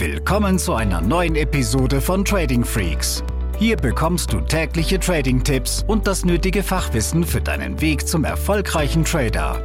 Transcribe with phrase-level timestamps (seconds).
[0.00, 3.22] Willkommen zu einer neuen Episode von Trading Freaks.
[3.58, 9.62] Hier bekommst du tägliche Trading-Tipps und das nötige Fachwissen für deinen Weg zum erfolgreichen Trader.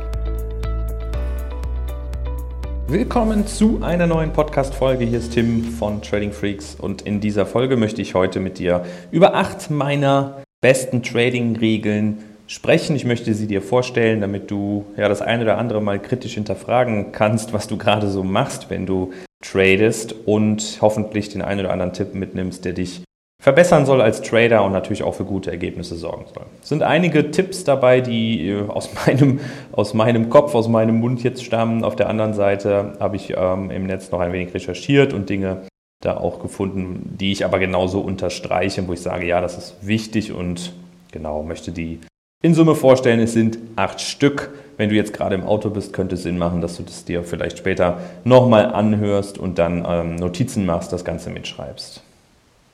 [2.89, 5.05] Willkommen zu einer neuen Podcast-Folge.
[5.05, 8.83] Hier ist Tim von Trading Freaks und in dieser Folge möchte ich heute mit dir
[9.11, 12.17] über acht meiner besten Trading-Regeln
[12.47, 12.97] sprechen.
[12.97, 17.13] Ich möchte sie dir vorstellen, damit du ja das eine oder andere mal kritisch hinterfragen
[17.13, 19.13] kannst, was du gerade so machst, wenn du
[19.51, 23.01] tradest und hoffentlich den einen oder anderen Tipp mitnimmst, der dich
[23.41, 26.45] verbessern soll als Trader und natürlich auch für gute Ergebnisse sorgen soll.
[26.63, 29.39] Es sind einige Tipps dabei, die äh, aus meinem,
[29.71, 31.83] aus meinem Kopf, aus meinem Mund jetzt stammen.
[31.83, 35.61] Auf der anderen Seite habe ich ähm, im Netz noch ein wenig recherchiert und Dinge
[36.03, 40.31] da auch gefunden, die ich aber genauso unterstreiche, wo ich sage, ja, das ist wichtig
[40.31, 40.73] und
[41.11, 41.99] genau möchte die
[42.41, 43.19] in Summe vorstellen.
[43.19, 44.53] Es sind acht Stück.
[44.77, 47.23] Wenn du jetzt gerade im Auto bist, könnte es Sinn machen, dass du das dir
[47.23, 52.03] vielleicht später nochmal anhörst und dann ähm, Notizen machst, das Ganze mitschreibst.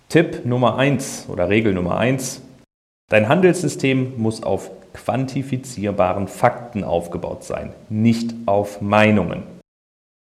[0.09, 2.42] Tipp Nummer eins oder Regel Nummer eins:
[3.09, 9.44] Dein Handelssystem muss auf quantifizierbaren Fakten aufgebaut sein, nicht auf Meinungen.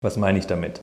[0.03, 0.81] Was meine ich damit?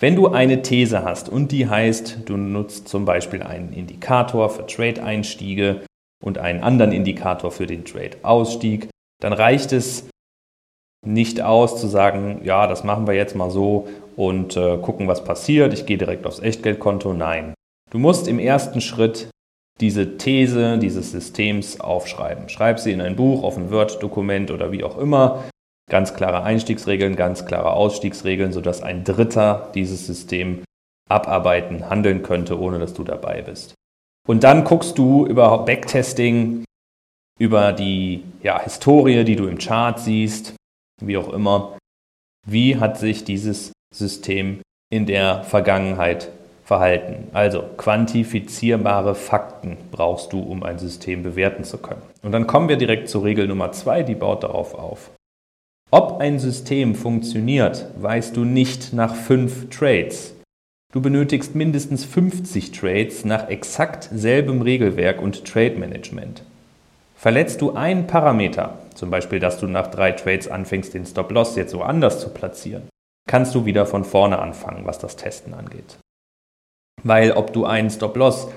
[0.00, 4.66] Wenn du eine These hast und die heißt, du nutzt zum Beispiel einen Indikator für
[4.66, 5.82] Trade-Einstiege
[6.22, 8.88] und einen anderen Indikator für den Trade-Ausstieg,
[9.20, 10.08] dann reicht es
[11.06, 15.24] nicht aus zu sagen, ja, das machen wir jetzt mal so und äh, gucken, was
[15.24, 15.72] passiert.
[15.72, 17.12] Ich gehe direkt aufs Echtgeldkonto.
[17.12, 17.54] Nein.
[17.90, 19.28] Du musst im ersten Schritt
[19.80, 22.48] diese These dieses Systems aufschreiben.
[22.48, 25.44] Schreib sie in ein Buch, auf ein Word-Dokument oder wie auch immer.
[25.90, 30.62] Ganz klare Einstiegsregeln, ganz klare Ausstiegsregeln, sodass ein Dritter dieses System
[31.10, 33.74] abarbeiten, handeln könnte, ohne dass du dabei bist.
[34.26, 36.64] Und dann guckst du über Backtesting,
[37.38, 40.54] über die ja, Historie, die du im Chart siehst,
[41.06, 41.78] wie auch immer,
[42.46, 44.60] wie hat sich dieses System
[44.90, 46.30] in der Vergangenheit
[46.64, 47.28] verhalten.
[47.32, 52.02] Also quantifizierbare Fakten brauchst du, um ein System bewerten zu können.
[52.22, 55.10] Und dann kommen wir direkt zur Regel Nummer zwei, die baut darauf auf.
[55.90, 60.34] Ob ein System funktioniert, weißt du nicht nach fünf Trades.
[60.92, 66.42] Du benötigst mindestens 50 Trades nach exakt selbem Regelwerk und Trade Management.
[67.24, 71.74] Verletzt du einen Parameter, zum Beispiel, dass du nach drei Trades anfängst, den Stop-Loss jetzt
[71.74, 72.90] woanders zu platzieren,
[73.26, 75.96] kannst du wieder von vorne anfangen, was das Testen angeht.
[77.02, 78.48] Weil ob du einen Stop-Loss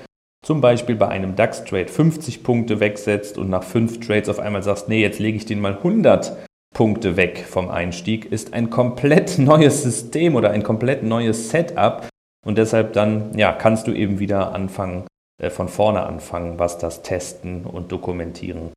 [0.44, 4.90] zum Beispiel bei einem DAX-Trade 50 Punkte wegsetzt und nach fünf Trades auf einmal sagst,
[4.90, 6.36] nee, jetzt lege ich den mal 100
[6.74, 12.06] Punkte weg vom Einstieg, ist ein komplett neues System oder ein komplett neues Setup
[12.44, 15.06] und deshalb dann, ja, kannst du eben wieder anfangen,
[15.50, 18.72] von vorne anfangen, was das Testen und Dokumentieren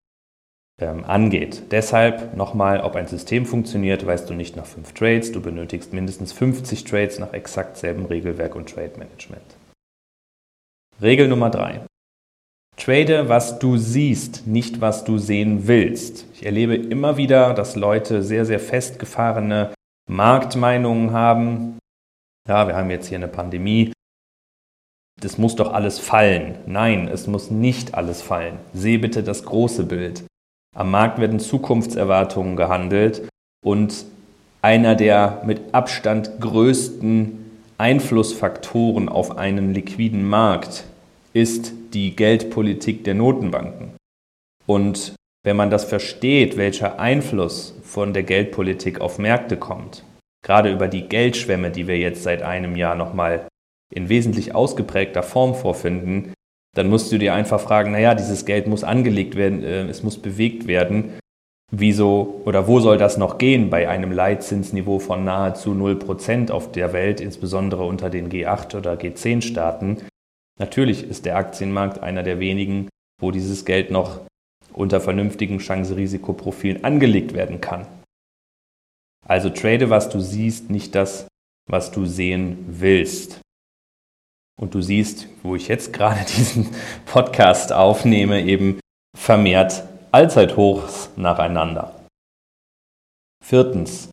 [0.79, 1.63] ähm, angeht.
[1.71, 5.31] Deshalb nochmal, ob ein System funktioniert, weißt du nicht nach fünf Trades.
[5.31, 9.57] Du benötigst mindestens 50 Trades nach exakt selben Regelwerk und Trade Management.
[11.01, 11.81] Regel Nummer drei.
[12.77, 16.25] Trade, was du siehst, nicht was du sehen willst.
[16.33, 19.73] Ich erlebe immer wieder, dass Leute sehr, sehr festgefahrene
[20.09, 21.77] Marktmeinungen haben.
[22.47, 23.93] Ja, wir haben jetzt hier eine Pandemie.
[25.21, 26.55] Das muss doch alles fallen.
[26.65, 28.57] Nein, es muss nicht alles fallen.
[28.73, 30.23] Seh bitte das große Bild.
[30.75, 33.27] Am Markt werden Zukunftserwartungen gehandelt
[33.63, 34.05] und
[34.61, 37.37] einer der mit Abstand größten
[37.77, 40.85] Einflussfaktoren auf einen liquiden Markt
[41.33, 43.93] ist die Geldpolitik der Notenbanken.
[44.65, 50.03] Und wenn man das versteht, welcher Einfluss von der Geldpolitik auf Märkte kommt,
[50.43, 53.47] gerade über die Geldschwämme, die wir jetzt seit einem Jahr nochmal
[53.91, 56.33] in wesentlich ausgeprägter Form vorfinden,
[56.75, 60.17] dann musst du dir einfach fragen, naja, dieses Geld muss angelegt werden, äh, es muss
[60.17, 61.19] bewegt werden.
[61.73, 66.91] Wieso oder wo soll das noch gehen bei einem Leitzinsniveau von nahezu 0% auf der
[66.91, 69.97] Welt, insbesondere unter den G8 oder G10-Staaten?
[70.59, 72.89] Natürlich ist der Aktienmarkt einer der wenigen,
[73.21, 74.19] wo dieses Geld noch
[74.73, 77.87] unter vernünftigen Chance-Risikoprofilen angelegt werden kann.
[79.25, 81.27] Also trade, was du siehst, nicht das,
[81.69, 83.39] was du sehen willst.
[84.61, 86.69] Und du siehst, wo ich jetzt gerade diesen
[87.05, 88.79] Podcast aufnehme, eben
[89.17, 91.93] vermehrt Allzeithochs nacheinander.
[93.43, 94.09] Viertens.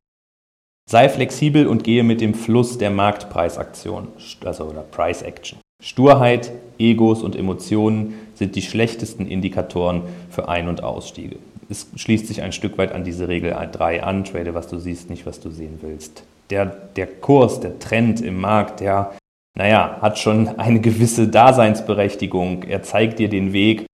[0.91, 4.09] Sei flexibel und gehe mit dem Fluss der Marktpreisaktion,
[4.43, 5.59] also oder Price Action.
[5.83, 11.37] Sturheit, Egos und Emotionen sind die schlechtesten Indikatoren für Ein- und Ausstiege.
[11.69, 15.11] Es schließt sich ein Stück weit an diese Regel 3 an, trade, was du siehst,
[15.11, 16.25] nicht was du sehen willst.
[16.49, 19.13] Der, der Kurs, der Trend im Markt, der
[19.59, 22.63] naja, hat schon eine gewisse Daseinsberechtigung.
[22.63, 23.87] Er zeigt dir den Weg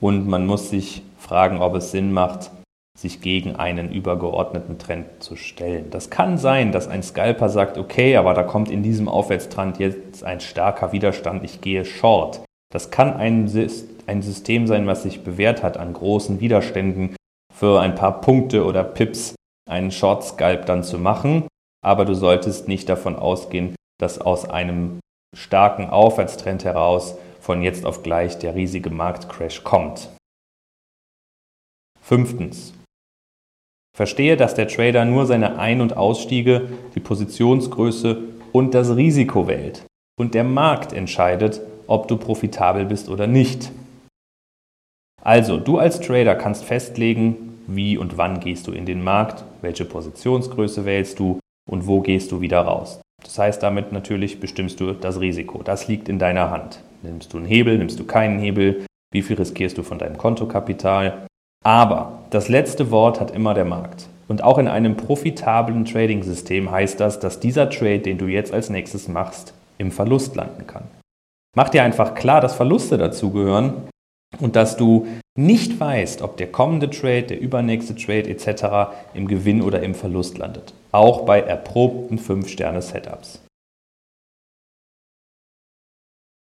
[0.00, 2.50] und man muss sich fragen, ob es Sinn macht,
[2.98, 5.90] sich gegen einen übergeordneten Trend zu stellen.
[5.90, 10.24] Das kann sein, dass ein Scalper sagt, okay, aber da kommt in diesem Aufwärtstrend jetzt
[10.24, 12.40] ein starker Widerstand, ich gehe short.
[12.72, 13.48] Das kann ein,
[14.06, 17.14] ein System sein, was sich bewährt hat an großen Widerständen
[17.54, 19.36] für ein paar Punkte oder Pips
[19.70, 21.46] einen Short Scalp dann zu machen,
[21.80, 24.98] aber du solltest nicht davon ausgehen, dass aus einem
[25.34, 30.10] starken Aufwärtstrend heraus von jetzt auf gleich der riesige Marktcrash kommt.
[32.00, 32.74] Fünftens.
[33.96, 39.84] Verstehe, dass der Trader nur seine Ein- und Ausstiege, die Positionsgröße und das Risiko wählt.
[40.18, 43.70] Und der Markt entscheidet, ob du profitabel bist oder nicht.
[45.22, 49.84] Also, du als Trader kannst festlegen, wie und wann gehst du in den Markt, welche
[49.84, 51.38] Positionsgröße wählst du
[51.70, 53.00] und wo gehst du wieder raus.
[53.24, 55.62] Das heißt, damit natürlich bestimmst du das Risiko.
[55.62, 56.80] Das liegt in deiner Hand.
[57.02, 61.26] Nimmst du einen Hebel, nimmst du keinen Hebel, wie viel riskierst du von deinem Kontokapital.
[61.64, 64.08] Aber das letzte Wort hat immer der Markt.
[64.28, 68.70] Und auch in einem profitablen Trading-System heißt das, dass dieser Trade, den du jetzt als
[68.70, 70.84] nächstes machst, im Verlust landen kann.
[71.56, 73.74] Mach dir einfach klar, dass Verluste dazugehören
[74.40, 75.06] und dass du
[75.38, 78.92] nicht weißt, ob der kommende Trade, der übernächste Trade etc.
[79.14, 80.74] im Gewinn oder im Verlust landet.
[80.92, 83.40] Auch bei erprobten 5-Sterne-Setups.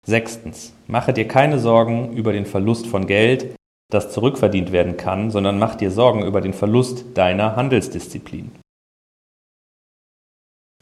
[0.06, 3.56] Sechstens, mache dir keine Sorgen über den Verlust von Geld,
[3.90, 8.52] das zurückverdient werden kann, sondern mach dir Sorgen über den Verlust deiner Handelsdisziplin.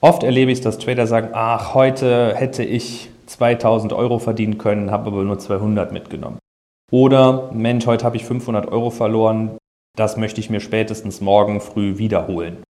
[0.02, 5.08] Oft erlebe ich, dass Trader sagen, ach, heute hätte ich 2000 Euro verdienen können, habe
[5.08, 6.40] aber nur 200 mitgenommen.
[6.92, 9.58] Oder, Mensch, heute habe ich 500 Euro verloren,
[9.98, 12.64] das möchte ich mir spätestens morgen früh wiederholen.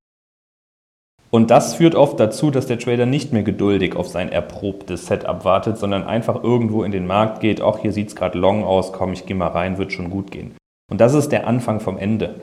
[1.31, 5.45] Und das führt oft dazu, dass der Trader nicht mehr geduldig auf sein erprobtes Setup
[5.45, 8.93] wartet, sondern einfach irgendwo in den Markt geht, ach, hier sieht es gerade long aus,
[8.93, 10.57] komm, ich gehe mal rein, wird schon gut gehen.
[10.91, 12.41] Und das ist der Anfang vom Ende.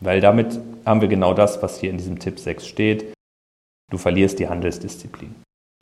[0.00, 3.12] Weil damit haben wir genau das, was hier in diesem Tipp 6 steht.
[3.90, 5.34] Du verlierst die Handelsdisziplin.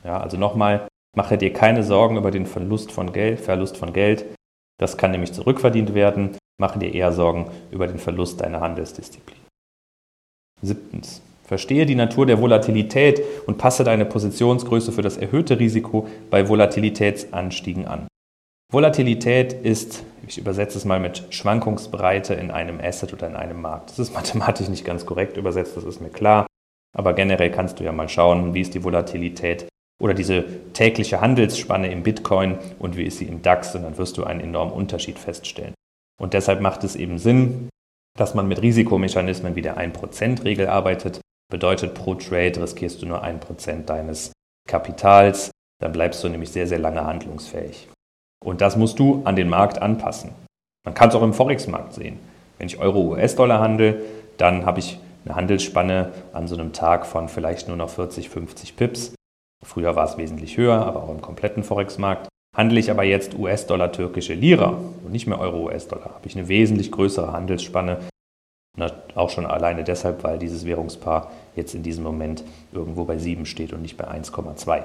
[0.02, 4.24] Ja, also nochmal, mache dir keine Sorgen über den Verlust von Geld, Verlust von Geld.
[4.78, 6.36] Das kann nämlich zurückverdient werden.
[6.60, 9.38] Mache dir eher Sorgen über den Verlust deiner Handelsdisziplin.
[10.62, 11.22] Siebtens.
[11.44, 17.86] Verstehe die Natur der Volatilität und passe deine Positionsgröße für das erhöhte Risiko bei Volatilitätsanstiegen
[17.86, 18.06] an.
[18.70, 23.90] Volatilität ist, ich übersetze es mal mit Schwankungsbreite in einem Asset oder in einem Markt.
[23.90, 26.46] Das ist mathematisch nicht ganz korrekt übersetzt, das ist mir klar.
[26.94, 29.68] Aber generell kannst du ja mal schauen, wie ist die Volatilität
[30.00, 34.16] oder diese tägliche Handelsspanne im Bitcoin und wie ist sie im DAX und dann wirst
[34.16, 35.74] du einen enormen Unterschied feststellen.
[36.20, 37.68] Und deshalb macht es eben Sinn,
[38.18, 41.20] dass man mit Risikomechanismen wie der 1%-Regel arbeitet.
[41.50, 44.32] Bedeutet, pro Trade riskierst du nur 1% deines
[44.68, 45.50] Kapitals,
[45.80, 47.88] dann bleibst du nämlich sehr, sehr lange handlungsfähig.
[48.44, 50.32] Und das musst du an den Markt anpassen.
[50.84, 52.18] Man kann es auch im Forex-Markt sehen.
[52.58, 54.02] Wenn ich Euro-US-Dollar handle,
[54.36, 58.76] dann habe ich eine Handelsspanne an so einem Tag von vielleicht nur noch 40, 50
[58.76, 59.14] Pips.
[59.64, 62.28] Früher war es wesentlich höher, aber auch im kompletten Forex-Markt.
[62.56, 66.90] Handle ich aber jetzt US-Dollar, türkische Lira und nicht mehr Euro-US-Dollar, habe ich eine wesentlich
[66.90, 67.98] größere Handelsspanne.
[69.14, 73.72] Auch schon alleine deshalb, weil dieses Währungspaar jetzt in diesem Moment irgendwo bei 7 steht
[73.72, 74.84] und nicht bei 1,2.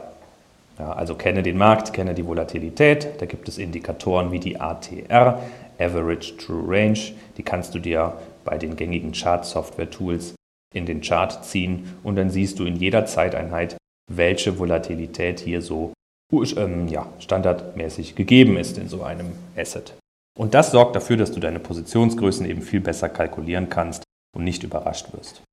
[0.80, 3.22] Ja, also kenne den Markt, kenne die Volatilität.
[3.22, 5.40] Da gibt es Indikatoren wie die ATR,
[5.78, 7.00] Average True Range.
[7.38, 10.34] Die kannst du dir bei den gängigen Chart-Software-Tools
[10.74, 13.78] in den Chart ziehen und dann siehst du in jeder Zeiteinheit,
[14.12, 15.94] welche Volatilität hier so
[16.32, 19.94] ähm, ja, standardmäßig gegeben ist in so einem Asset.
[20.38, 24.04] Und das sorgt dafür, dass du deine Positionsgrößen eben viel besser kalkulieren kannst
[24.36, 25.44] und nicht überrascht wirst.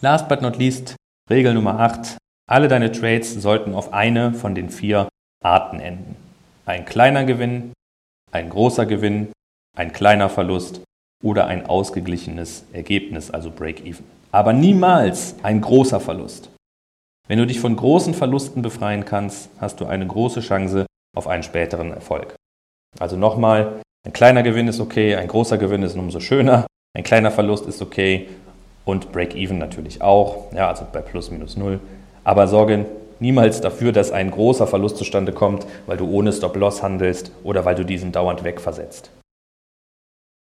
[0.00, 0.96] Last but not least,
[1.30, 2.16] Regel Nummer 8.
[2.48, 5.08] Alle deine Trades sollten auf eine von den vier
[5.42, 6.16] Arten enden.
[6.66, 7.72] Ein kleiner Gewinn,
[8.30, 9.32] ein großer Gewinn,
[9.76, 10.82] ein kleiner Verlust
[11.22, 14.04] oder ein ausgeglichenes Ergebnis, also Break-Even.
[14.30, 16.50] Aber niemals ein großer Verlust.
[17.26, 20.84] Wenn du dich von großen Verlusten befreien kannst, hast du eine große Chance
[21.16, 22.34] auf einen späteren Erfolg.
[22.98, 27.30] Also nochmal, ein kleiner Gewinn ist okay, ein großer Gewinn ist umso schöner, ein kleiner
[27.30, 28.28] Verlust ist okay
[28.84, 31.80] und Break-Even natürlich auch, ja, also bei plus minus null.
[32.24, 32.84] Aber sorge
[33.20, 37.74] niemals dafür, dass ein großer Verlust zustande kommt, weil du ohne Stop-Loss handelst oder weil
[37.74, 39.10] du diesen dauernd wegversetzt.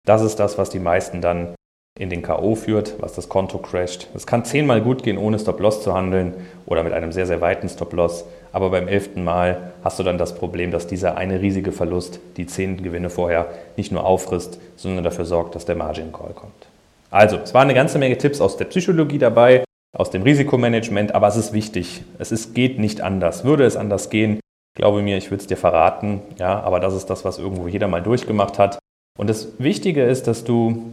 [0.04, 1.54] Das ist das, was die meisten dann
[1.99, 2.55] in den K.O.
[2.55, 4.09] führt, was das Konto crasht.
[4.15, 6.35] Es kann zehnmal gut gehen, ohne Stop-Loss zu handeln
[6.67, 8.25] oder mit einem sehr, sehr weiten Stop-Loss.
[8.53, 12.47] Aber beim elften Mal hast du dann das Problem, dass dieser eine riesige Verlust die
[12.47, 16.67] zehn Gewinne vorher nicht nur auffrisst, sondern dafür sorgt, dass der Margin Call kommt.
[17.11, 19.65] Also, es waren eine ganze Menge Tipps aus der Psychologie dabei,
[19.97, 22.03] aus dem Risikomanagement, aber es ist wichtig.
[22.19, 23.45] Es ist, geht nicht anders.
[23.45, 24.41] Würde es anders gehen,
[24.75, 26.21] glaube mir, ich würde es dir verraten.
[26.38, 28.79] Ja, aber das ist das, was irgendwo jeder mal durchgemacht hat.
[29.19, 30.93] Und das Wichtige ist, dass du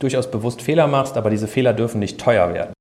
[0.00, 2.72] durchaus bewusst Fehler machst, aber diese Fehler dürfen nicht teuer werden.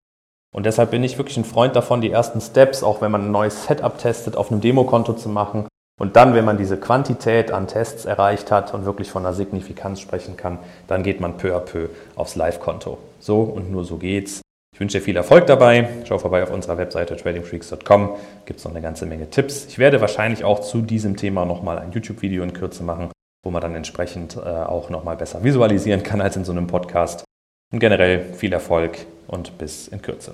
[0.56, 3.32] Und deshalb bin ich wirklich ein Freund davon, die ersten Steps, auch wenn man ein
[3.32, 5.68] neues Setup testet, auf einem Demokonto zu machen.
[6.00, 10.00] Und dann, wenn man diese Quantität an Tests erreicht hat und wirklich von einer Signifikanz
[10.00, 10.58] sprechen kann,
[10.88, 12.98] dann geht man peu à peu aufs Live-Konto.
[13.20, 14.42] So und nur so geht's.
[14.74, 15.90] Ich wünsche dir viel Erfolg dabei.
[16.06, 18.16] Schau vorbei auf unserer Webseite tradingfreaks.com.
[18.46, 19.66] Gibt es noch eine ganze Menge Tipps.
[19.66, 23.12] Ich werde wahrscheinlich auch zu diesem Thema nochmal ein YouTube-Video in Kürze machen,
[23.44, 27.24] wo man dann entsprechend äh, auch nochmal besser visualisieren kann als in so einem Podcast.
[27.72, 30.34] Und generell viel Erfolg und bis in Kürze.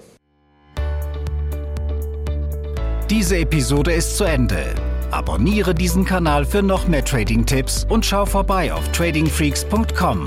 [3.10, 4.74] Diese Episode ist zu Ende.
[5.12, 10.24] Abonniere diesen Kanal für noch mehr Trading-Tipps und schau vorbei auf tradingfreaks.com.